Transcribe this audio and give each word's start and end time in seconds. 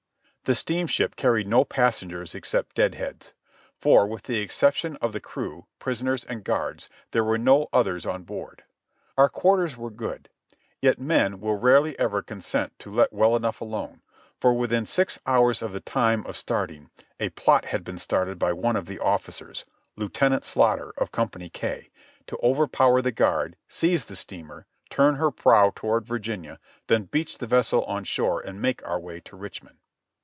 The 0.45 0.55
steamship 0.55 1.15
carried 1.15 1.47
no 1.47 1.63
passengers 1.63 2.35
except 2.35 2.75
"dead 2.75 2.95
heads;" 2.95 3.33
for 3.79 4.05
with 4.05 4.23
the 4.23 4.39
exception 4.39 4.97
of 4.97 5.13
the 5.13 5.21
crew, 5.21 5.67
prisoners 5.79 6.25
and 6.25 6.43
guards, 6.43 6.89
there 7.11 7.23
were 7.23 7.37
none 7.37 7.67
others 7.71 8.05
on 8.05 8.23
board. 8.23 8.65
Our 9.17 9.29
quarters 9.29 9.77
were 9.77 9.91
good, 9.91 10.27
yet 10.81 10.99
men 10.99 11.39
will 11.39 11.55
rarely 11.55 11.97
ever 11.97 12.21
consent 12.21 12.77
to 12.79 12.93
let 12.93 13.13
well 13.13 13.37
enough 13.37 13.61
alone, 13.61 14.01
for 14.41 14.53
within 14.53 14.85
six 14.85 15.19
hours 15.25 15.61
of 15.61 15.71
the 15.71 15.79
time 15.79 16.25
of 16.25 16.35
starting 16.35 16.89
a 17.17 17.29
plot 17.29 17.65
had 17.65 17.85
been 17.85 17.99
started 17.99 18.37
by 18.37 18.51
one 18.51 18.75
of 18.75 18.87
the 18.87 18.99
officers. 18.99 19.63
Lieutenant 19.95 20.43
Slaughter, 20.43 20.91
of 20.97 21.13
Company 21.13 21.47
K, 21.49 21.91
to 22.27 22.37
overpower 22.43 23.01
the 23.01 23.13
guard, 23.13 23.55
seize 23.69 24.05
the 24.05 24.17
steamer, 24.17 24.65
turn 24.89 25.15
her 25.15 25.31
prow 25.31 25.71
toward 25.73 26.05
Virginia, 26.05 26.59
then 26.87 27.03
beach 27.03 27.37
the 27.37 27.47
vessel 27.47 27.85
on 27.85 28.03
shore 28.03 28.41
and 28.41 28.59
make 28.61 28.85
our 28.85 28.99
way 28.99 29.21
to 29.21 29.37
Richmond. 29.37 29.77